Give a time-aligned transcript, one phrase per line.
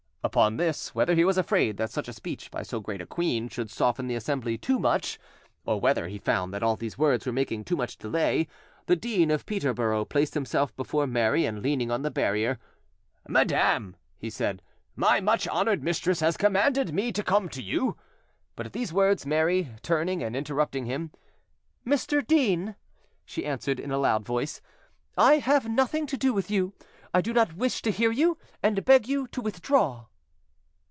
[0.23, 3.49] Upon this, whether he was afraid that such a speech by so great a queen
[3.49, 5.17] should soften the assembly too much,
[5.65, 8.47] or whether he found that all these words were making too much delay,
[8.85, 12.59] the Dean of Peterborough placed himself before Mary, and, leaning on the barrier—
[13.27, 14.61] "Madam," he said,
[14.95, 17.97] "my much honoured mistress has commanded me to come to you—"
[18.55, 21.09] But at these words, Mary, turning and interrupting him:
[21.83, 22.25] "Mr.
[22.25, 22.75] Dean,"
[23.25, 24.61] she answered in a loud voice,
[25.17, 26.73] "I have nothing to do with you;
[27.11, 30.05] I do not wish to hear you, and beg you to withdraw."